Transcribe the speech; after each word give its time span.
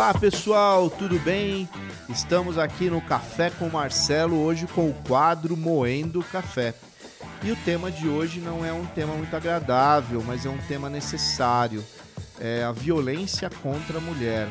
Olá 0.00 0.14
pessoal, 0.14 0.88
tudo 0.88 1.18
bem? 1.18 1.68
Estamos 2.08 2.56
aqui 2.56 2.88
no 2.88 3.02
Café 3.02 3.50
com 3.50 3.68
Marcelo 3.68 4.42
hoje 4.42 4.66
com 4.66 4.88
o 4.88 4.94
quadro 5.06 5.54
Moendo 5.58 6.24
Café. 6.24 6.74
E 7.42 7.52
o 7.52 7.56
tema 7.66 7.90
de 7.90 8.08
hoje 8.08 8.40
não 8.40 8.64
é 8.64 8.72
um 8.72 8.86
tema 8.86 9.12
muito 9.12 9.36
agradável, 9.36 10.24
mas 10.26 10.46
é 10.46 10.48
um 10.48 10.56
tema 10.56 10.88
necessário: 10.88 11.84
é 12.40 12.64
a 12.64 12.72
violência 12.72 13.50
contra 13.62 13.98
a 13.98 14.00
mulher. 14.00 14.48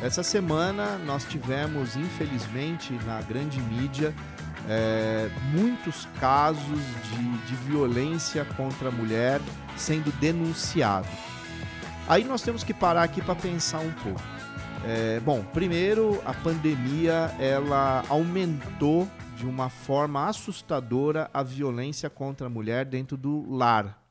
Essa 0.00 0.22
semana 0.22 0.96
nós 0.98 1.24
tivemos, 1.24 1.96
infelizmente, 1.96 2.92
na 3.04 3.20
grande 3.20 3.60
mídia, 3.60 4.14
é, 4.68 5.28
muitos 5.50 6.06
casos 6.20 6.62
de, 6.62 7.38
de 7.48 7.54
violência 7.66 8.44
contra 8.56 8.90
a 8.90 8.92
mulher 8.92 9.40
sendo 9.76 10.12
denunciado. 10.20 11.08
Aí 12.06 12.22
nós 12.22 12.42
temos 12.42 12.62
que 12.62 12.72
parar 12.72 13.02
aqui 13.02 13.20
para 13.20 13.34
pensar 13.34 13.80
um 13.80 13.90
pouco. 13.90 14.37
É, 14.84 15.20
bom, 15.20 15.44
primeiro 15.52 16.20
a 16.24 16.32
pandemia 16.32 17.34
ela 17.38 18.04
aumentou 18.08 19.08
de 19.36 19.44
uma 19.46 19.68
forma 19.68 20.26
assustadora 20.26 21.30
a 21.32 21.42
violência 21.42 22.08
contra 22.08 22.46
a 22.46 22.50
mulher 22.50 22.84
dentro 22.84 23.16
do 23.16 23.50
lar, 23.50 24.02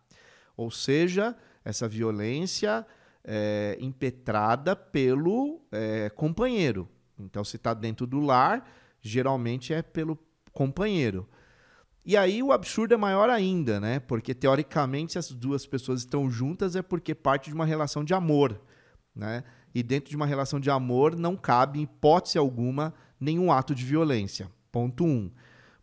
ou 0.55 0.69
seja, 0.69 1.35
essa 1.63 1.87
violência 1.87 2.85
é, 3.23 3.77
impetrada 3.79 4.75
pelo 4.75 5.61
é, 5.71 6.09
companheiro. 6.09 6.87
Então, 7.19 7.43
se 7.43 7.55
está 7.55 7.73
dentro 7.73 8.05
do 8.05 8.19
lar, 8.19 8.69
geralmente 9.01 9.73
é 9.73 9.81
pelo 9.81 10.17
companheiro. 10.53 11.27
E 12.05 12.15
aí 12.15 12.41
o 12.41 12.53
absurdo 12.53 12.93
é 12.93 12.97
maior 12.97 13.29
ainda, 13.29 13.81
né? 13.81 13.99
Porque 13.99 14.33
teoricamente 14.33 15.13
se 15.13 15.19
as 15.19 15.29
duas 15.29 15.65
pessoas 15.65 15.99
estão 15.99 16.31
juntas 16.31 16.75
é 16.75 16.81
porque 16.81 17.13
parte 17.13 17.49
de 17.49 17.53
uma 17.53 17.65
relação 17.65 18.03
de 18.03 18.13
amor, 18.13 18.61
né? 19.13 19.43
E 19.77 19.83
dentro 19.83 20.09
de 20.09 20.15
uma 20.15 20.25
relação 20.25 20.59
de 20.59 20.71
amor 20.71 21.15
não 21.15 21.35
cabe, 21.35 21.77
em 21.77 21.83
hipótese 21.83 22.35
alguma, 22.35 22.95
nenhum 23.19 23.51
ato 23.51 23.75
de 23.75 23.85
violência. 23.85 24.49
Ponto 24.71 25.05
1. 25.05 25.07
Um. 25.07 25.31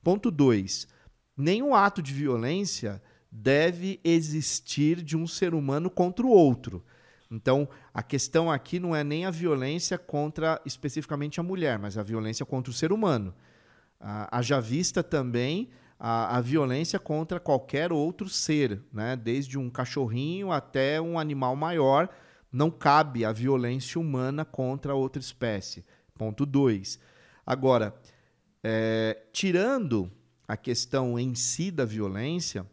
Ponto 0.02 0.32
2. 0.32 0.88
Nenhum 1.36 1.76
ato 1.76 2.02
de 2.02 2.12
violência 2.12 3.00
deve 3.30 4.00
existir 4.02 5.00
de 5.00 5.16
um 5.16 5.28
ser 5.28 5.54
humano 5.54 5.88
contra 5.88 6.26
o 6.26 6.28
outro. 6.28 6.84
Então, 7.30 7.68
a 7.94 8.02
questão 8.02 8.50
aqui 8.50 8.80
não 8.80 8.96
é 8.96 9.04
nem 9.04 9.26
a 9.26 9.30
violência 9.30 9.96
contra 9.96 10.60
especificamente 10.66 11.38
a 11.38 11.44
mulher, 11.44 11.78
mas 11.78 11.96
a 11.96 12.02
violência 12.02 12.44
contra 12.44 12.72
o 12.72 12.74
ser 12.74 12.92
humano. 12.92 13.32
Haja 14.00 14.60
vista 14.60 15.04
também 15.04 15.70
a, 16.00 16.38
a, 16.38 16.40
violência 16.40 16.98
contra 16.98 17.38
qualquer 17.38 17.92
outro 17.92 18.28
ser, 18.28 18.82
né? 18.92 19.14
desde 19.14 19.56
um 19.56 19.70
cachorrinho 19.70 20.50
até 20.50 21.00
um 21.00 21.16
animal 21.16 21.54
maior. 21.54 22.08
Não 22.54 22.70
cabe 22.70 23.24
a 23.24 23.32
violência 23.32 24.00
humana 24.00 24.44
contra 24.44 24.94
outra 24.94 25.20
espécie. 25.20 25.84
Ponto 26.14 26.46
2. 26.46 27.00
Agora, 27.44 27.92
é, 28.62 29.24
tirando 29.32 30.08
a 30.46 30.56
questão 30.56 31.18
em 31.18 31.34
si 31.34 31.72
da 31.72 31.84
violência, 31.84 32.64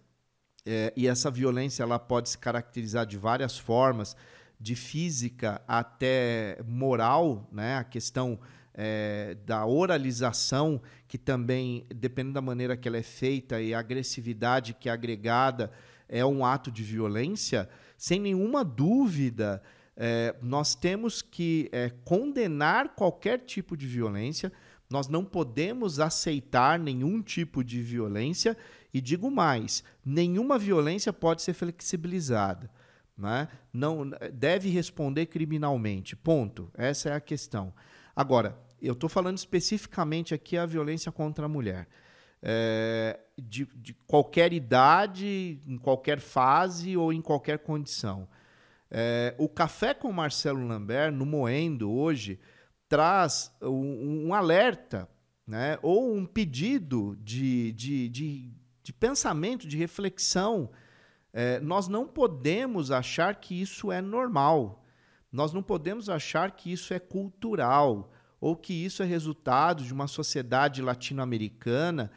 é, 0.63 0.93
e 0.95 1.07
essa 1.07 1.31
violência 1.31 1.81
ela 1.81 1.97
pode 1.97 2.29
se 2.29 2.37
caracterizar 2.37 3.07
de 3.07 3.17
várias 3.17 3.57
formas, 3.57 4.15
de 4.59 4.75
física 4.75 5.59
até 5.67 6.59
moral, 6.63 7.49
né? 7.51 7.77
a 7.77 7.83
questão 7.83 8.39
é, 8.75 9.35
da 9.47 9.65
oralização, 9.65 10.79
que 11.07 11.17
também, 11.17 11.87
dependendo 11.89 12.35
da 12.35 12.41
maneira 12.41 12.77
que 12.77 12.87
ela 12.87 12.97
é 12.97 13.03
feita 13.03 13.59
e 13.59 13.73
a 13.73 13.79
agressividade 13.79 14.75
que 14.75 14.89
é 14.89 14.91
agregada, 14.91 15.71
é 16.07 16.23
um 16.23 16.45
ato 16.45 16.69
de 16.69 16.83
violência, 16.83 17.67
sem 18.01 18.19
nenhuma 18.19 18.65
dúvida, 18.65 19.61
é, 19.95 20.35
nós 20.41 20.73
temos 20.73 21.21
que 21.21 21.69
é, 21.71 21.91
condenar 22.03 22.95
qualquer 22.95 23.37
tipo 23.41 23.77
de 23.77 23.85
violência, 23.85 24.51
nós 24.89 25.07
não 25.07 25.23
podemos 25.23 25.99
aceitar 25.99 26.79
nenhum 26.79 27.21
tipo 27.21 27.63
de 27.63 27.79
violência, 27.79 28.57
e 28.91 28.99
digo 28.99 29.29
mais: 29.29 29.83
nenhuma 30.03 30.57
violência 30.57 31.13
pode 31.13 31.43
ser 31.43 31.53
flexibilizada. 31.53 32.71
Né? 33.15 33.47
Não 33.71 34.09
deve 34.33 34.67
responder 34.69 35.27
criminalmente. 35.27 36.15
Ponto. 36.15 36.71
Essa 36.73 37.09
é 37.09 37.13
a 37.13 37.21
questão. 37.21 37.71
Agora, 38.15 38.59
eu 38.81 38.93
estou 38.93 39.07
falando 39.07 39.37
especificamente 39.37 40.33
aqui 40.33 40.57
a 40.57 40.65
violência 40.65 41.11
contra 41.11 41.45
a 41.45 41.49
mulher. 41.49 41.87
É, 42.43 43.19
de, 43.37 43.65
de, 43.75 43.93
qualquer 44.07 44.51
idade, 44.51 45.59
em 45.67 45.77
qualquer 45.77 46.19
fase 46.19 46.97
ou 46.97 47.13
em 47.13 47.21
qualquer 47.21 47.59
condição. 47.59 48.27
É, 48.89 49.35
o 49.37 49.47
Café 49.47 49.93
com 49.93 50.11
Marcelo 50.11 50.65
Lambert, 50.67 51.13
no 51.13 51.25
Moendo, 51.25 51.91
hoje, 51.91 52.39
traz 52.89 53.55
um, 53.61 54.27
um 54.27 54.33
alerta 54.33 55.07
né, 55.47 55.77
ou 55.81 56.13
um 56.13 56.25
pedido 56.25 57.17
de, 57.21 57.71
de, 57.73 58.09
de, 58.09 58.51
de 58.83 58.93
pensamento, 58.93 59.67
de 59.67 59.77
reflexão. 59.77 60.69
É, 61.33 61.59
nós 61.59 61.87
não 61.87 62.07
podemos 62.07 62.91
achar 62.91 63.35
que 63.35 63.61
isso 63.61 63.91
é 63.91 64.01
normal. 64.01 64.83
Nós 65.31 65.53
não 65.53 65.63
podemos 65.63 66.09
achar 66.09 66.51
que 66.51 66.71
isso 66.71 66.93
é 66.93 66.99
cultural 66.99 68.11
ou 68.39 68.55
que 68.55 68.73
isso 68.73 69.01
é 69.01 69.05
resultado 69.05 69.83
de 69.83 69.93
uma 69.93 70.07
sociedade 70.07 70.81
latino-americana 70.81 72.11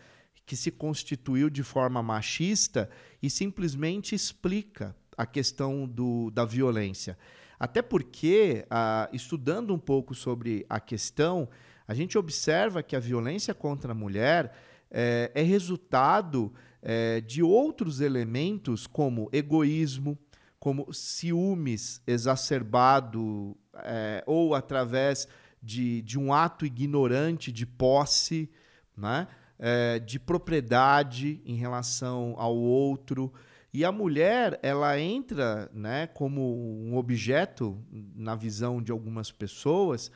que 0.47 0.57
se 0.57 0.71
constituiu 0.71 1.49
de 1.49 1.63
forma 1.63 2.03
machista 2.03 2.91
e 3.23 3.31
simplesmente 3.31 4.15
explica 4.15 4.95
a 5.17 5.25
questão 5.25 5.87
do, 5.87 6.31
da 6.31 6.45
violência. 6.45 7.17
Até 7.59 7.81
porque, 7.81 8.67
ah, 8.69 9.09
estudando 9.13 9.73
um 9.73 9.79
pouco 9.79 10.15
sobre 10.15 10.67
a 10.69 10.81
questão, 10.81 11.49
a 11.87 11.95
gente 11.95 12.19
observa 12.19 12.83
que 12.83 12.97
a 12.97 13.01
violência 13.01 13.55
contra 13.55 13.93
a 13.93 13.95
mulher 13.95 14.55
é, 14.91 15.31
é 15.35 15.43
resultado 15.43 16.53
é, 16.83 17.21
de 17.21 17.43
outros 17.43 18.01
elementos 18.01 18.87
como 18.87 19.29
egoísmo, 19.33 20.19
como 20.59 20.93
ciúmes 20.93 22.03
exacerbado 22.07 23.57
é, 23.77 24.23
ou 24.27 24.55
através 24.55 25.29
de, 25.63 26.03
de 26.03 26.19
um 26.19 26.33
ato 26.33 26.67
ignorante 26.67 27.51
de 27.51 27.67
posse, 27.67 28.51
né? 28.97 29.27
É, 29.59 30.01
de 30.01 30.19
propriedade 30.19 31.41
em 31.45 31.55
relação 31.55 32.35
ao 32.37 32.57
outro. 32.57 33.33
E 33.73 33.85
a 33.85 33.93
mulher, 33.93 34.59
ela 34.63 34.99
entra 35.01 35.71
né, 35.73 36.07
como 36.09 36.85
um 36.85 36.97
objeto 36.97 37.77
na 38.15 38.35
visão 38.35 38.83
de 38.83 38.93
algumas 38.93 39.31
pessoas, 39.31 40.11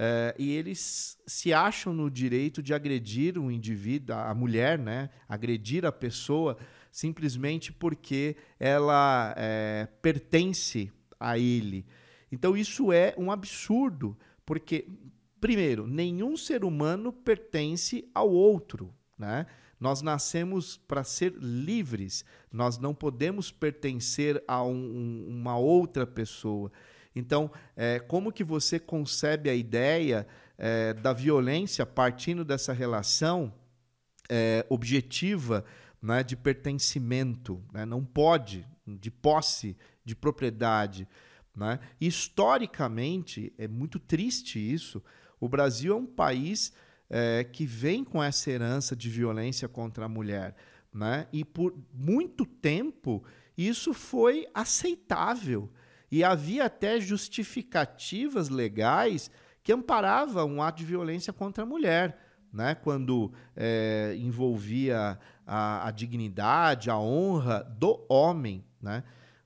é, 0.00 0.32
e 0.38 0.52
eles 0.52 1.18
se 1.26 1.52
acham 1.52 1.92
no 1.92 2.08
direito 2.08 2.62
de 2.62 2.72
agredir 2.72 3.36
o 3.36 3.50
indivíduo, 3.50 4.14
a 4.14 4.32
mulher, 4.32 4.78
né, 4.78 5.10
agredir 5.28 5.84
a 5.84 5.90
pessoa, 5.90 6.56
simplesmente 6.92 7.72
porque 7.72 8.36
ela 8.60 9.34
é, 9.36 9.88
pertence 10.00 10.92
a 11.18 11.36
ele. 11.36 11.84
Então, 12.30 12.56
isso 12.56 12.92
é 12.92 13.12
um 13.18 13.32
absurdo, 13.32 14.16
porque, 14.46 14.86
primeiro, 15.40 15.86
nenhum 15.86 16.36
ser 16.36 16.64
humano 16.64 17.12
pertence 17.12 18.08
ao 18.14 18.30
outro, 18.30 18.94
né? 19.16 19.46
Nós 19.80 20.02
nascemos 20.02 20.76
para 20.76 21.04
ser 21.04 21.34
livres, 21.38 22.24
nós 22.52 22.78
não 22.78 22.92
podemos 22.92 23.52
pertencer 23.52 24.42
a 24.48 24.62
um, 24.64 25.24
uma 25.28 25.56
outra 25.56 26.04
pessoa. 26.04 26.72
Então, 27.14 27.50
é, 27.76 28.00
como 28.00 28.32
que 28.32 28.42
você 28.42 28.78
concebe 28.78 29.48
a 29.48 29.54
ideia 29.54 30.26
é, 30.56 30.94
da 30.94 31.12
violência 31.12 31.86
partindo 31.86 32.44
dessa 32.44 32.72
relação 32.72 33.54
é, 34.28 34.66
objetiva 34.68 35.64
né, 36.02 36.24
de 36.24 36.36
pertencimento? 36.36 37.62
Né? 37.72 37.86
Não 37.86 38.04
pode, 38.04 38.66
de 38.84 39.10
posse, 39.10 39.76
de 40.04 40.16
propriedade. 40.16 41.06
Né? 41.54 41.78
Historicamente, 42.00 43.52
é 43.56 43.68
muito 43.68 43.98
triste 43.98 44.58
isso. 44.58 45.02
O 45.40 45.48
Brasil 45.48 45.92
é 45.92 45.96
um 45.96 46.06
país 46.06 46.72
é, 47.10 47.44
que 47.44 47.64
vem 47.64 48.04
com 48.04 48.22
essa 48.22 48.50
herança 48.50 48.94
de 48.94 49.08
violência 49.08 49.68
contra 49.68 50.04
a 50.04 50.08
mulher. 50.08 50.54
Né? 50.92 51.26
E 51.32 51.44
por 51.44 51.74
muito 51.92 52.44
tempo 52.44 53.22
isso 53.56 53.92
foi 53.92 54.46
aceitável. 54.54 55.70
E 56.10 56.24
havia 56.24 56.64
até 56.64 57.00
justificativas 57.00 58.48
legais 58.48 59.30
que 59.62 59.72
amparavam 59.72 60.48
um 60.48 60.62
ato 60.62 60.78
de 60.78 60.84
violência 60.84 61.32
contra 61.32 61.64
a 61.64 61.66
mulher. 61.66 62.18
Né? 62.52 62.74
Quando 62.74 63.32
é, 63.54 64.16
envolvia 64.18 65.18
a, 65.46 65.88
a 65.88 65.90
dignidade, 65.90 66.88
a 66.88 66.98
honra 66.98 67.62
do 67.78 68.04
homem. 68.08 68.64
Né? 68.80 69.02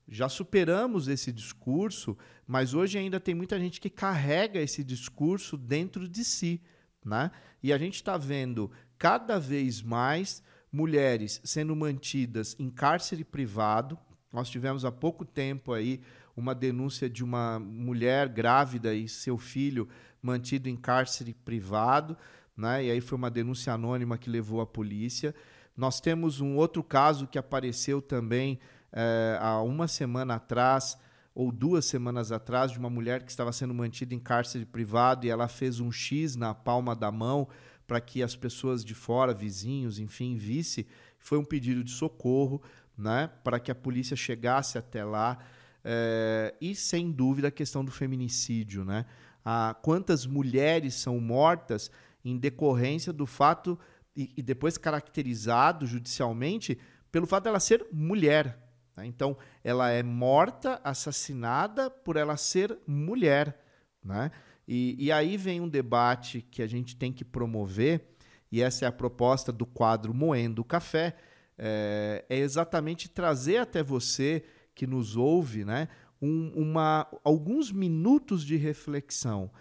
Já 0.07 0.27
superamos 0.27 1.07
esse 1.07 1.31
discurso, 1.31 2.17
mas 2.45 2.73
hoje 2.73 2.97
ainda 2.97 3.19
tem 3.19 3.33
muita 3.33 3.59
gente 3.59 3.79
que 3.79 3.89
carrega 3.89 4.59
esse 4.59 4.83
discurso 4.83 5.57
dentro 5.57 6.07
de 6.07 6.23
si. 6.23 6.61
Né? 7.05 7.31
E 7.61 7.71
a 7.71 7.77
gente 7.77 7.95
está 7.95 8.17
vendo 8.17 8.71
cada 8.97 9.39
vez 9.39 9.81
mais 9.81 10.43
mulheres 10.71 11.39
sendo 11.43 11.75
mantidas 11.75 12.55
em 12.59 12.69
cárcere 12.69 13.23
privado. 13.23 13.97
Nós 14.31 14.49
tivemos 14.49 14.83
há 14.83 14.91
pouco 14.91 15.23
tempo 15.23 15.71
aí 15.71 16.01
uma 16.35 16.55
denúncia 16.55 17.09
de 17.09 17.23
uma 17.23 17.59
mulher 17.59 18.27
grávida 18.27 18.93
e 18.93 19.07
seu 19.07 19.37
filho 19.37 19.87
mantido 20.21 20.67
em 20.67 20.75
cárcere 20.75 21.33
privado, 21.33 22.17
né? 22.55 22.85
E 22.85 22.91
aí 22.91 23.01
foi 23.01 23.17
uma 23.17 23.29
denúncia 23.29 23.73
anônima 23.73 24.17
que 24.17 24.29
levou 24.29 24.61
a 24.61 24.65
polícia. 24.65 25.35
Nós 25.75 25.99
temos 25.99 26.39
um 26.39 26.55
outro 26.55 26.83
caso 26.83 27.27
que 27.27 27.37
apareceu 27.37 28.01
também 28.01 28.59
é, 28.93 29.37
há 29.41 29.61
uma 29.61 29.87
semana 29.87 30.35
atrás 30.35 30.97
ou 31.35 31.51
duas 31.51 31.85
semanas 31.85 32.31
atrás 32.31 32.71
de 32.71 32.77
uma 32.77 32.89
mulher 32.89 33.23
que 33.23 33.31
estava 33.31 33.51
sendo 33.51 33.73
mantida 33.73 34.13
em 34.13 34.19
cárcere 34.19 34.65
privado 34.65 35.25
e 35.25 35.29
ela 35.29 35.47
fez 35.47 35.79
um 35.79 35.91
X 35.91 36.35
na 36.35 36.53
palma 36.53 36.95
da 36.95 37.11
mão 37.11 37.47
para 37.87 37.99
que 37.99 38.21
as 38.21 38.35
pessoas 38.35 38.85
de 38.85 38.93
fora, 38.93 39.33
vizinhos, 39.33 39.99
enfim, 39.99 40.37
visse. 40.37 40.87
Foi 41.17 41.37
um 41.37 41.43
pedido 41.43 41.83
de 41.83 41.91
socorro, 41.91 42.61
né, 42.97 43.29
para 43.43 43.59
que 43.59 43.71
a 43.71 43.75
polícia 43.75 44.15
chegasse 44.15 44.77
até 44.77 45.03
lá. 45.03 45.39
É, 45.83 46.53
e 46.61 46.75
sem 46.75 47.11
dúvida 47.11 47.47
a 47.49 47.51
questão 47.51 47.83
do 47.83 47.91
feminicídio, 47.91 48.85
né? 48.85 49.05
Ah, 49.43 49.75
quantas 49.81 50.25
mulheres 50.25 50.93
são 50.93 51.19
mortas 51.19 51.91
em 52.23 52.37
decorrência 52.37 53.11
do 53.11 53.25
fato 53.25 53.77
e, 54.15 54.31
e 54.37 54.41
depois 54.41 54.77
caracterizado 54.77 55.85
judicialmente 55.85 56.79
pelo 57.11 57.27
fato 57.27 57.43
dela 57.43 57.59
ser 57.59 57.85
mulher. 57.91 58.57
Né? 58.95 59.05
Então, 59.05 59.37
ela 59.63 59.89
é 59.89 60.03
morta, 60.03 60.79
assassinada 60.83 61.89
por 61.89 62.15
ela 62.15 62.37
ser 62.37 62.77
mulher. 62.87 63.59
Né? 64.03 64.31
E, 64.67 64.95
e 64.97 65.11
aí 65.11 65.37
vem 65.37 65.61
um 65.61 65.69
debate 65.69 66.41
que 66.41 66.61
a 66.61 66.67
gente 66.67 66.95
tem 66.95 67.11
que 67.11 67.25
promover, 67.25 68.09
e 68.51 68.61
essa 68.61 68.85
é 68.85 68.87
a 68.87 68.91
proposta 68.91 69.51
do 69.51 69.65
quadro 69.65 70.13
Moendo 70.13 70.61
o 70.61 70.65
Café, 70.65 71.15
é, 71.57 72.25
é, 72.29 72.37
exatamente 72.37 73.09
trazer 73.09 73.57
até 73.57 73.83
você 73.83 74.43
que 74.73 74.87
nos 74.87 75.15
ouve 75.15 75.63
né, 75.63 75.87
um, 76.21 76.51
uma, 76.55 77.07
alguns 77.23 77.71
minutos 77.71 78.43
de 78.43 78.55
reflexão 78.55 79.51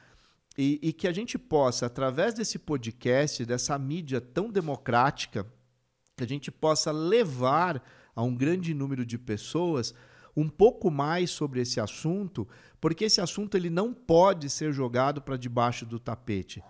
e, 0.56 0.78
e 0.82 0.92
que 0.92 1.06
a 1.06 1.12
gente 1.12 1.38
possa, 1.38 1.86
através 1.86 2.34
desse 2.34 2.58
podcast, 2.58 3.44
dessa 3.44 3.78
mídia 3.78 4.20
tão 4.20 4.50
democrática, 4.50 5.46
que 6.16 6.24
a 6.24 6.28
gente 6.28 6.50
possa 6.50 6.92
levar 6.92 7.82
a 8.14 8.22
um 8.22 8.34
grande 8.34 8.74
número 8.74 9.04
de 9.04 9.18
pessoas 9.18 9.94
um 10.36 10.48
pouco 10.48 10.90
mais 10.90 11.30
sobre 11.30 11.60
esse 11.60 11.78
assunto, 11.78 12.48
porque 12.80 13.04
esse 13.04 13.20
assunto 13.20 13.56
ele 13.56 13.68
não 13.68 13.92
pode 13.92 14.48
ser 14.48 14.72
jogado 14.72 15.20
para 15.20 15.36
debaixo 15.36 15.84
do 15.84 15.98
tapete. 15.98 16.62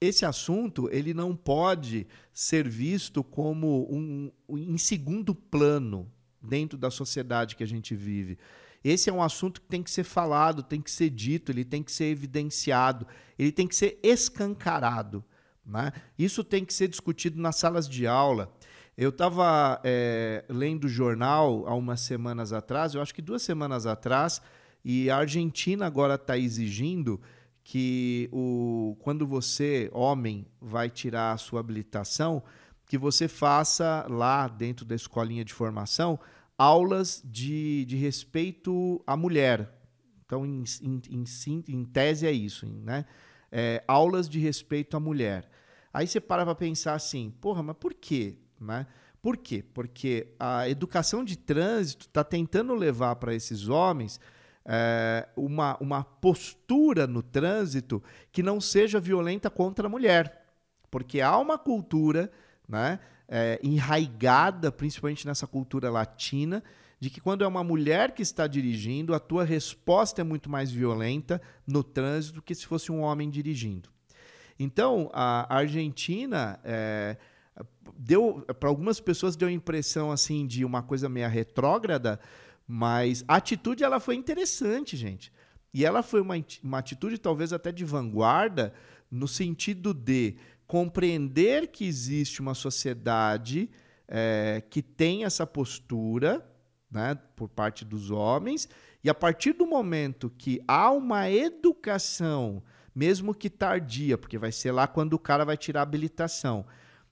Esse 0.00 0.24
assunto 0.24 0.88
ele 0.92 1.14
não 1.14 1.34
pode 1.34 2.06
ser 2.32 2.68
visto 2.68 3.24
como 3.24 3.88
um, 3.90 4.30
um 4.48 4.58
em 4.58 4.78
segundo 4.78 5.34
plano 5.34 6.10
dentro 6.40 6.78
da 6.78 6.90
sociedade 6.90 7.56
que 7.56 7.62
a 7.62 7.66
gente 7.66 7.94
vive. 7.94 8.38
Esse 8.82 9.08
é 9.08 9.12
um 9.12 9.22
assunto 9.22 9.62
que 9.62 9.66
tem 9.66 9.82
que 9.82 9.90
ser 9.90 10.04
falado, 10.04 10.62
tem 10.62 10.80
que 10.80 10.90
ser 10.90 11.08
dito, 11.08 11.50
ele 11.50 11.64
tem 11.64 11.82
que 11.82 11.90
ser 11.90 12.04
evidenciado, 12.04 13.06
ele 13.38 13.50
tem 13.50 13.66
que 13.66 13.74
ser 13.74 13.98
escancarado. 14.02 15.24
Né? 15.64 15.92
Isso 16.18 16.44
tem 16.44 16.64
que 16.64 16.74
ser 16.74 16.88
discutido 16.88 17.40
nas 17.40 17.56
salas 17.56 17.88
de 17.88 18.06
aula. 18.06 18.52
Eu 18.96 19.10
estava 19.10 19.80
é, 19.82 20.44
lendo 20.48 20.84
o 20.84 20.88
jornal 20.88 21.66
há 21.66 21.74
umas 21.74 22.00
semanas 22.00 22.52
atrás, 22.52 22.94
eu 22.94 23.02
acho 23.02 23.14
que 23.14 23.22
duas 23.22 23.42
semanas 23.42 23.86
atrás, 23.86 24.40
e 24.84 25.10
a 25.10 25.16
Argentina 25.16 25.86
agora 25.86 26.14
está 26.14 26.38
exigindo 26.38 27.20
que 27.64 28.28
o, 28.30 28.96
quando 29.00 29.26
você, 29.26 29.90
homem, 29.92 30.46
vai 30.60 30.90
tirar 30.90 31.32
a 31.32 31.38
sua 31.38 31.60
habilitação, 31.60 32.42
que 32.86 32.98
você 32.98 33.26
faça 33.26 34.06
lá 34.08 34.46
dentro 34.46 34.84
da 34.84 34.94
escolinha 34.94 35.44
de 35.44 35.54
formação 35.54 36.20
aulas 36.56 37.22
de, 37.24 37.84
de 37.86 37.96
respeito 37.96 39.02
à 39.06 39.16
mulher. 39.16 39.72
Então, 40.24 40.46
em, 40.46 40.62
em, 40.82 41.02
em, 41.10 41.64
em 41.68 41.84
tese 41.84 42.26
é 42.26 42.32
isso, 42.32 42.66
né? 42.66 43.04
É, 43.50 43.84
aulas 43.86 44.28
de 44.28 44.38
respeito 44.38 44.96
à 44.96 45.00
mulher. 45.00 45.48
Aí 45.94 46.08
você 46.08 46.20
para 46.20 46.44
para 46.44 46.56
pensar 46.56 46.94
assim, 46.94 47.32
porra, 47.40 47.62
mas 47.62 47.76
por 47.76 47.94
quê? 47.94 48.34
Né? 48.60 48.84
Por 49.22 49.36
quê? 49.36 49.64
Porque 49.72 50.26
a 50.40 50.68
educação 50.68 51.24
de 51.24 51.38
trânsito 51.38 52.06
está 52.06 52.24
tentando 52.24 52.74
levar 52.74 53.14
para 53.14 53.32
esses 53.32 53.68
homens 53.68 54.20
é, 54.64 55.28
uma, 55.36 55.76
uma 55.80 56.02
postura 56.02 57.06
no 57.06 57.22
trânsito 57.22 58.02
que 58.32 58.42
não 58.42 58.60
seja 58.60 58.98
violenta 58.98 59.48
contra 59.48 59.86
a 59.86 59.88
mulher. 59.88 60.44
Porque 60.90 61.20
há 61.20 61.38
uma 61.38 61.56
cultura 61.56 62.28
né, 62.68 62.98
é, 63.28 63.60
enraigada, 63.62 64.72
principalmente 64.72 65.24
nessa 65.24 65.46
cultura 65.46 65.92
latina, 65.92 66.60
de 66.98 67.08
que 67.08 67.20
quando 67.20 67.44
é 67.44 67.46
uma 67.46 67.62
mulher 67.62 68.12
que 68.12 68.22
está 68.22 68.48
dirigindo, 68.48 69.14
a 69.14 69.20
tua 69.20 69.44
resposta 69.44 70.22
é 70.22 70.24
muito 70.24 70.50
mais 70.50 70.72
violenta 70.72 71.40
no 71.64 71.84
trânsito 71.84 72.42
que 72.42 72.54
se 72.54 72.66
fosse 72.66 72.90
um 72.90 73.00
homem 73.00 73.30
dirigindo. 73.30 73.93
Então, 74.58 75.10
a 75.12 75.54
Argentina 75.54 76.60
é, 76.64 77.16
deu 77.96 78.44
para 78.58 78.68
algumas 78.68 79.00
pessoas 79.00 79.36
deu 79.36 79.48
a 79.48 79.52
impressão 79.52 80.10
assim 80.10 80.46
de 80.46 80.64
uma 80.64 80.82
coisa 80.82 81.08
meio 81.08 81.28
retrógrada, 81.28 82.20
mas 82.66 83.24
a 83.26 83.36
atitude 83.36 83.84
ela 83.84 84.00
foi 84.00 84.14
interessante, 84.14 84.96
gente. 84.96 85.32
E 85.72 85.84
ela 85.84 86.02
foi 86.02 86.20
uma, 86.20 86.34
uma 86.62 86.78
atitude 86.78 87.18
talvez 87.18 87.52
até 87.52 87.72
de 87.72 87.84
vanguarda 87.84 88.72
no 89.10 89.26
sentido 89.26 89.92
de 89.92 90.36
compreender 90.66 91.68
que 91.68 91.84
existe 91.84 92.40
uma 92.40 92.54
sociedade 92.54 93.68
é, 94.08 94.62
que 94.70 94.82
tem 94.82 95.24
essa 95.24 95.46
postura 95.46 96.44
né, 96.90 97.18
por 97.34 97.48
parte 97.48 97.84
dos 97.84 98.10
homens, 98.10 98.68
e 99.02 99.10
a 99.10 99.14
partir 99.14 99.52
do 99.52 99.66
momento 99.66 100.30
que 100.38 100.62
há 100.66 100.92
uma 100.92 101.28
educação, 101.28 102.62
mesmo 102.94 103.34
que 103.34 103.50
tardia, 103.50 104.16
porque 104.16 104.38
vai 104.38 104.52
ser 104.52 104.72
lá 104.72 104.86
quando 104.86 105.14
o 105.14 105.18
cara 105.18 105.44
vai 105.44 105.56
tirar 105.56 105.80
a 105.80 105.82
habilitação, 105.82 106.64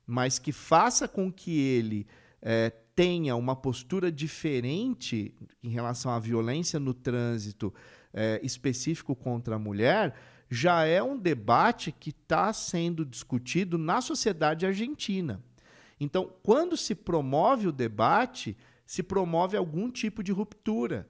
mas 0.06 0.38
que 0.38 0.52
faça 0.52 1.08
com 1.08 1.32
que 1.32 1.58
ele 1.58 2.06
é, 2.40 2.70
tenha 2.94 3.34
uma 3.36 3.56
postura 3.56 4.12
diferente 4.12 5.34
em 5.62 5.70
relação 5.70 6.12
à 6.12 6.18
violência 6.18 6.78
no 6.78 6.92
trânsito 6.92 7.72
é, 8.12 8.40
específico 8.42 9.16
contra 9.16 9.56
a 9.56 9.58
mulher, 9.58 10.14
já 10.50 10.84
é 10.84 11.02
um 11.02 11.18
debate 11.18 11.90
que 11.90 12.10
está 12.10 12.52
sendo 12.52 13.06
discutido 13.06 13.78
na 13.78 14.02
sociedade 14.02 14.66
argentina. 14.66 15.42
Então, 15.98 16.30
quando 16.42 16.76
se 16.76 16.94
promove 16.94 17.68
o 17.68 17.72
debate, 17.72 18.56
se 18.84 19.02
promove 19.02 19.56
algum 19.56 19.90
tipo 19.90 20.22
de 20.22 20.30
ruptura 20.32 21.08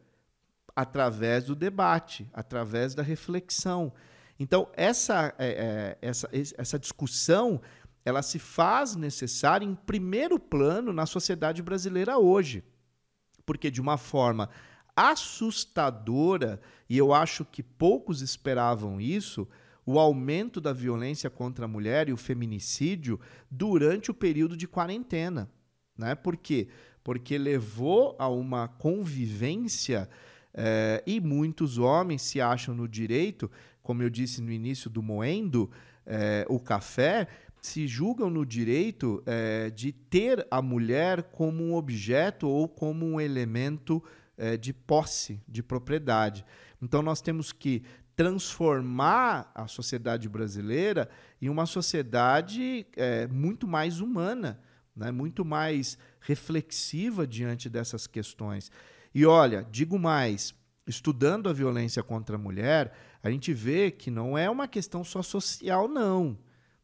através 0.77 1.45
do 1.45 1.57
debate, 1.57 2.29
através 2.33 2.95
da 2.95 3.03
reflexão. 3.03 3.93
Então, 4.39 4.69
essa, 4.75 5.35
é, 5.39 5.97
é, 6.01 6.09
essa, 6.09 6.29
essa 6.33 6.79
discussão 6.79 7.61
ela 8.05 8.23
se 8.23 8.39
faz 8.39 8.97
necessária 8.97 9.65
em 9.65 9.75
primeiro 9.75 10.39
plano 10.39 10.93
na 10.93 11.07
sociedade 11.07 11.63
brasileira 11.63 12.19
hoje. 12.19 12.65
Porque, 13.47 13.71
de 13.71 13.81
uma 13.81 13.97
forma 13.97 14.49
assustadora, 14.95 16.61
e 16.89 16.99
eu 16.99 17.15
acho 17.15 17.45
que 17.45 17.63
poucos 17.63 18.21
esperavam 18.21 19.01
isso, 19.01 19.49
o 19.85 19.99
aumento 19.99 20.61
da 20.61 20.73
violência 20.73 21.29
contra 21.31 21.65
a 21.65 21.69
mulher 21.69 22.09
e 22.09 22.13
o 22.13 22.17
feminicídio 22.17 23.19
durante 23.51 24.11
o 24.11 24.15
período 24.15 24.57
de 24.57 24.69
quarentena. 24.69 25.51
Né? 25.97 26.15
Por 26.15 26.37
quê? 26.37 26.69
Porque 27.03 27.37
levou 27.37 28.15
a 28.19 28.29
uma 28.29 28.69
convivência 28.69 30.09
eh, 30.55 31.03
e 31.07 31.21
muitos 31.21 31.79
homens 31.79 32.23
se 32.23 32.41
acham 32.41 32.75
no 32.75 32.87
direito, 32.87 33.51
como 33.83 34.03
eu 34.03 34.11
disse 34.11 34.41
no 34.41 34.53
início 34.53 34.89
do 34.89 35.03
Moendo, 35.03 35.71
eh, 36.07 36.47
o 36.49 36.59
café, 36.61 37.29
se 37.61 37.87
julgam 37.87 38.29
no 38.29 38.45
direito 38.45 39.23
eh, 39.27 39.71
de 39.71 39.93
ter 39.93 40.47
a 40.51 40.61
mulher 40.61 41.25
como 41.25 41.63
um 41.63 41.75
objeto 41.75 42.49
ou 42.49 42.69
como 42.69 43.07
um 43.07 43.21
elemento 43.21 44.03
é, 44.37 44.57
de 44.57 44.73
posse, 44.73 45.41
de 45.47 45.63
propriedade. 45.63 46.45
Então 46.81 47.03
nós 47.03 47.21
temos 47.21 47.53
que 47.53 47.83
transformar 48.17 49.51
a 49.55 49.67
sociedade 49.67 50.29
brasileira 50.29 51.09
em 51.41 51.49
uma 51.49 51.67
sociedade 51.67 52.87
é, 52.97 53.27
muito 53.27 53.67
mais 53.69 54.01
humana, 54.01 54.61
né? 54.97 55.11
muito 55.11 55.45
mais 55.45 55.97
reflexiva 56.21 57.27
diante 57.27 57.69
dessas 57.71 58.07
questões. 58.07 58.71
E 59.15 59.25
olha, 59.25 59.67
digo 59.71 59.99
mais, 59.99 60.55
estudando 60.87 61.49
a 61.49 61.53
violência 61.53 62.03
contra 62.03 62.37
a 62.37 62.39
mulher, 62.39 62.93
a 63.23 63.31
gente 63.31 63.53
vê 63.53 63.91
que 63.91 64.11
não 64.11 64.37
é 64.37 64.51
uma 64.51 64.67
questão 64.67 65.05
só 65.05 65.23
social, 65.23 65.87
não. 65.89 66.37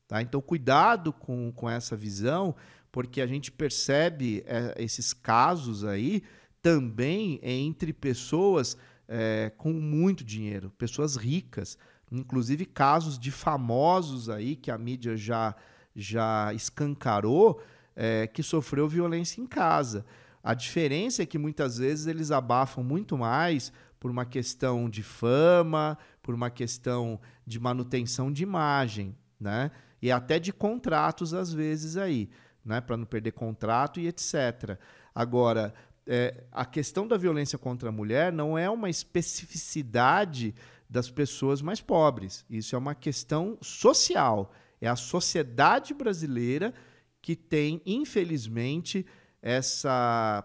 Tá? 0.07 0.23
Então, 0.23 0.40
cuidado 0.40 1.12
com, 1.12 1.52
com 1.52 1.68
essa 1.68 1.97
visão, 1.97 2.54
porque 2.90 3.21
a 3.21 3.26
gente 3.26 3.50
percebe 3.50 4.42
é, 4.47 4.75
esses 4.78 5.12
casos 5.12 5.85
aí 5.85 6.23
também 6.62 7.38
entre 7.42 7.92
pessoas 7.92 8.76
é, 9.07 9.50
com 9.57 9.73
muito 9.73 10.25
dinheiro, 10.25 10.71
pessoas 10.76 11.16
ricas, 11.16 11.78
inclusive 12.11 12.64
casos 12.64 13.18
de 13.18 13.30
famosos 13.30 14.28
aí 14.28 14.57
que 14.57 14.71
a 14.71 14.78
mídia 14.78 15.16
já, 15.16 15.54
já 15.95 16.52
escancarou, 16.54 17.62
é, 17.95 18.26
que 18.26 18.42
sofreu 18.42 18.87
violência 18.87 19.40
em 19.40 19.47
casa. 19.47 20.04
A 20.42 20.54
diferença 20.54 21.23
é 21.23 21.26
que 21.26 21.37
muitas 21.37 21.78
vezes 21.78 22.07
eles 22.07 22.30
abafam 22.30 22.83
muito 22.83 23.18
mais 23.18 23.73
por 23.99 24.11
uma 24.11 24.25
questão 24.25 24.88
de 24.88 25.02
fama, 25.02 25.99
por 26.28 26.35
uma 26.35 26.50
questão 26.50 27.18
de 27.47 27.58
manutenção 27.58 28.30
de 28.30 28.42
imagem, 28.42 29.16
né? 29.40 29.70
E 30.02 30.12
até 30.12 30.38
de 30.38 30.52
contratos 30.52 31.32
às 31.32 31.54
vezes 31.54 31.97
aí, 31.97 32.28
né? 32.62 32.82
Para 32.82 32.99
não 32.99 33.06
perder 33.06 33.32
contrato 33.32 33.99
e 33.99 34.06
etc. 34.06 34.78
Agora, 35.14 35.73
é, 36.06 36.44
a 36.52 36.66
questão 36.66 37.08
da 37.08 37.16
violência 37.16 37.58
contra 37.58 37.88
a 37.88 37.92
mulher 37.92 38.30
não 38.30 38.58
é 38.58 38.68
uma 38.68 38.90
especificidade 38.90 40.54
das 40.87 41.11
pessoas 41.11 41.62
mais 41.62 41.80
pobres. 41.80 42.44
Isso 42.50 42.76
é 42.76 42.78
uma 42.78 42.94
questão 42.94 43.56
social. 43.62 44.52
É 44.82 44.87
a 44.87 44.97
sociedade 44.97 45.94
brasileira 45.94 46.75
que 47.23 47.35
tem, 47.35 47.80
infelizmente, 47.87 49.06
essa, 49.40 50.44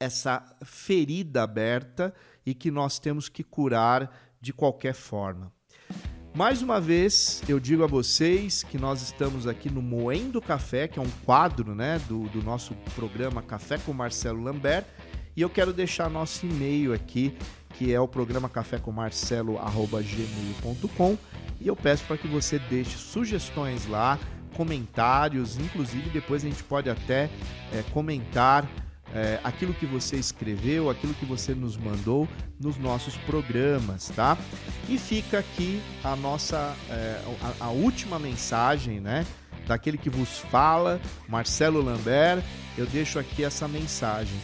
essa 0.00 0.56
ferida 0.64 1.44
aberta 1.44 2.12
e 2.44 2.52
que 2.52 2.68
nós 2.68 2.98
temos 2.98 3.28
que 3.28 3.44
curar 3.44 4.27
de 4.40 4.52
qualquer 4.52 4.94
forma. 4.94 5.52
Mais 6.34 6.62
uma 6.62 6.80
vez, 6.80 7.42
eu 7.48 7.58
digo 7.58 7.82
a 7.82 7.86
vocês 7.86 8.62
que 8.62 8.78
nós 8.78 9.02
estamos 9.02 9.46
aqui 9.46 9.70
no 9.70 9.82
Moendo 9.82 10.40
Café, 10.40 10.86
que 10.86 10.98
é 10.98 11.02
um 11.02 11.10
quadro 11.24 11.74
né, 11.74 11.98
do, 12.06 12.28
do 12.28 12.42
nosso 12.42 12.74
programa 12.94 13.42
Café 13.42 13.78
com 13.78 13.92
Marcelo 13.92 14.42
Lambert, 14.42 14.84
e 15.38 15.42
eu 15.42 15.48
quero 15.48 15.72
deixar 15.72 16.10
nosso 16.10 16.44
e-mail 16.46 16.92
aqui, 16.92 17.32
que 17.74 17.94
é 17.94 18.00
o 18.00 18.08
programa 18.08 18.48
café 18.48 18.76
com 18.76 18.90
marcelo@gmail.com, 18.90 21.16
e 21.60 21.68
eu 21.68 21.76
peço 21.76 22.02
para 22.06 22.18
que 22.18 22.26
você 22.26 22.58
deixe 22.58 22.98
sugestões 22.98 23.86
lá, 23.86 24.18
comentários, 24.56 25.56
inclusive 25.56 26.10
depois 26.10 26.44
a 26.44 26.48
gente 26.48 26.64
pode 26.64 26.90
até 26.90 27.30
é, 27.72 27.84
comentar 27.92 28.68
é, 29.14 29.40
aquilo 29.42 29.72
que 29.72 29.86
você 29.86 30.16
escreveu, 30.16 30.90
aquilo 30.90 31.14
que 31.14 31.24
você 31.24 31.54
nos 31.54 31.76
mandou 31.76 32.28
nos 32.60 32.76
nossos 32.76 33.16
programas, 33.16 34.10
tá? 34.14 34.36
E 34.88 34.98
fica 34.98 35.38
aqui 35.38 35.80
a 36.04 36.14
nossa 36.16 36.74
é, 36.90 37.20
a, 37.60 37.66
a, 37.66 37.70
última 37.70 38.18
mensagem, 38.18 39.00
né? 39.00 39.26
Daquele 39.66 39.98
que 39.98 40.10
vos 40.10 40.38
fala, 40.38 41.00
Marcelo 41.28 41.82
Lambert. 41.82 42.42
Eu 42.76 42.86
deixo 42.86 43.18
aqui 43.18 43.44
essa 43.44 43.66
mensagem. 43.66 44.38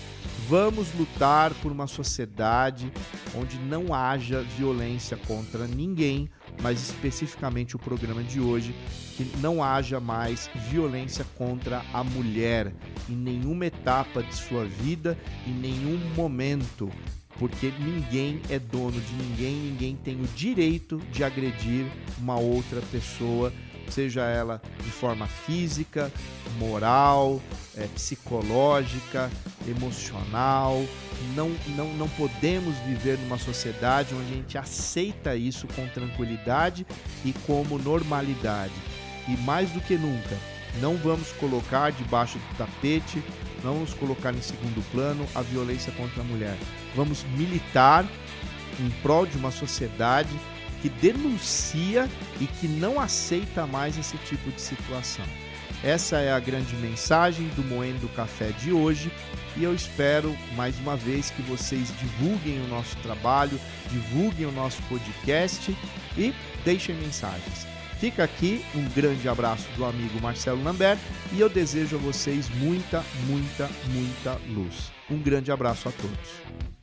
Vamos 0.48 0.92
lutar 0.94 1.54
por 1.54 1.72
uma 1.72 1.86
sociedade 1.86 2.92
onde 3.34 3.58
não 3.58 3.94
haja 3.94 4.42
violência 4.42 5.16
contra 5.16 5.66
ninguém, 5.66 6.28
mas 6.62 6.80
especificamente 6.80 7.76
o 7.76 7.78
programa 7.78 8.22
de 8.22 8.40
hoje, 8.40 8.74
que 9.16 9.24
não 9.38 9.62
haja 9.62 10.00
mais 10.00 10.50
violência 10.70 11.24
contra 11.36 11.82
a 11.92 12.02
mulher 12.02 12.72
em 13.08 13.14
nenhuma 13.14 13.66
etapa 13.66 14.22
de 14.22 14.34
sua 14.34 14.64
vida, 14.64 15.18
em 15.46 15.52
nenhum 15.52 15.98
momento, 16.14 16.90
porque 17.38 17.72
ninguém 17.78 18.40
é 18.48 18.58
dono 18.58 19.00
de 19.00 19.12
ninguém, 19.14 19.54
ninguém 19.54 19.96
tem 19.96 20.20
o 20.20 20.26
direito 20.34 20.98
de 21.10 21.24
agredir 21.24 21.86
uma 22.18 22.36
outra 22.38 22.80
pessoa, 22.92 23.52
seja 23.92 24.22
ela 24.22 24.60
de 24.82 24.90
forma 24.90 25.26
física, 25.26 26.10
moral, 26.58 27.40
é, 27.76 27.86
psicológica, 27.88 29.30
emocional. 29.66 30.84
Não, 31.34 31.50
não, 31.76 31.94
não 31.94 32.08
podemos 32.10 32.76
viver 32.86 33.18
numa 33.18 33.38
sociedade 33.38 34.14
onde 34.14 34.32
a 34.32 34.36
gente 34.36 34.58
aceita 34.58 35.36
isso 35.36 35.66
com 35.68 35.86
tranquilidade 35.88 36.86
e 37.24 37.32
como 37.46 37.78
normalidade. 37.78 38.74
E 39.28 39.36
mais 39.38 39.70
do 39.70 39.80
que 39.80 39.96
nunca, 39.96 40.36
não 40.80 40.96
vamos 40.96 41.32
colocar 41.32 41.92
debaixo 41.92 42.38
do 42.38 42.56
tapete, 42.58 43.22
não 43.62 43.74
vamos 43.74 43.94
colocar 43.94 44.34
em 44.34 44.42
segundo 44.42 44.84
plano 44.90 45.26
a 45.34 45.40
violência 45.40 45.92
contra 45.92 46.20
a 46.20 46.24
mulher. 46.24 46.56
Vamos 46.94 47.24
militar 47.36 48.04
em 48.78 48.90
prol 49.02 49.24
de 49.24 49.36
uma 49.36 49.50
sociedade 49.50 50.30
que 50.84 50.90
denuncia 50.90 52.06
e 52.38 52.46
que 52.46 52.68
não 52.68 53.00
aceita 53.00 53.66
mais 53.66 53.96
esse 53.96 54.18
tipo 54.18 54.50
de 54.50 54.60
situação. 54.60 55.24
Essa 55.82 56.18
é 56.18 56.30
a 56.30 56.38
grande 56.38 56.76
mensagem 56.76 57.48
do 57.56 57.64
Moendo 57.64 58.06
Café 58.10 58.50
de 58.50 58.70
hoje 58.70 59.10
e 59.56 59.64
eu 59.64 59.74
espero 59.74 60.36
mais 60.54 60.78
uma 60.80 60.94
vez 60.94 61.30
que 61.30 61.40
vocês 61.40 61.90
divulguem 61.98 62.60
o 62.60 62.68
nosso 62.68 62.94
trabalho, 62.98 63.58
divulguem 63.90 64.44
o 64.44 64.52
nosso 64.52 64.82
podcast 64.82 65.74
e 66.18 66.34
deixem 66.66 66.94
mensagens. 66.96 67.66
Fica 67.98 68.22
aqui 68.22 68.62
um 68.74 68.84
grande 68.90 69.26
abraço 69.26 69.66
do 69.78 69.86
amigo 69.86 70.20
Marcelo 70.20 70.62
Lambert 70.62 70.98
e 71.32 71.40
eu 71.40 71.48
desejo 71.48 71.96
a 71.96 71.98
vocês 71.98 72.50
muita, 72.56 73.02
muita, 73.26 73.70
muita 73.86 74.38
luz. 74.50 74.92
Um 75.10 75.18
grande 75.18 75.50
abraço 75.50 75.88
a 75.88 75.92
todos. 75.92 76.73